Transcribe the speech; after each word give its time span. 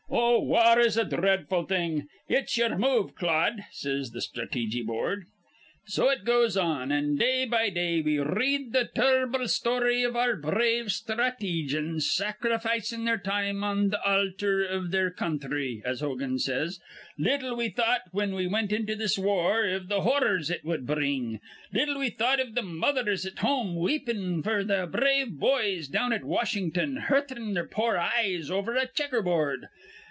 Oh, 0.13 0.43
war 0.43 0.77
is 0.79 0.97
a 0.97 1.05
dhreadful 1.05 1.67
thing. 1.67 2.07
It's 2.27 2.57
ye'er 2.57 2.77
move, 2.77 3.15
Claude,' 3.15 3.63
says 3.71 4.09
th' 4.09 4.19
Sthrateejy 4.23 4.85
Board. 4.85 5.21
"An' 5.21 5.25
so 5.85 6.09
it 6.09 6.25
goes 6.25 6.57
on; 6.57 6.91
an' 6.91 7.15
day 7.15 7.45
by 7.45 7.69
day 7.69 8.01
we 8.01 8.17
r 8.19 8.33
read 8.35 8.73
th' 8.73 8.93
tur 8.95 9.27
rble 9.27 9.47
story 9.47 10.01
iv 10.03 10.15
our 10.17 10.35
brave 10.35 10.87
sthrateejans 10.87 12.01
sacrificin' 12.03 13.05
their 13.05 13.17
time 13.17 13.63
on 13.63 13.91
th' 13.91 13.95
altar 14.05 14.63
iv 14.63 14.91
their 14.91 15.11
counthry, 15.13 15.81
as 15.85 15.99
Hogan 16.01 16.37
says. 16.39 16.79
Little 17.17 17.55
we 17.55 17.69
thought, 17.69 18.01
whin 18.11 18.33
we 18.33 18.47
wint 18.47 18.73
into 18.73 18.95
this 18.95 19.17
war, 19.17 19.63
iv 19.65 19.87
th' 19.89 19.93
horrors 20.01 20.49
it 20.49 20.65
wud 20.65 20.85
bring. 20.85 21.39
Little 21.71 21.97
we 21.99 22.09
thought 22.09 22.39
iv 22.41 22.55
th' 22.55 22.63
mothers 22.63 23.25
at 23.25 23.39
home 23.39 23.75
weepin' 23.77 24.41
f'r 24.43 24.65
their 24.67 24.87
brave 24.87 25.39
boys 25.39 25.87
down 25.87 26.11
at 26.11 26.23
Washin'ton 26.25 27.03
hur 27.03 27.21
rtin 27.21 27.53
their 27.53 27.67
poor 27.67 27.95
eyes 27.97 28.49
over 28.51 28.75
a 28.75 28.87
checker 28.87 29.21
board. 29.21 29.67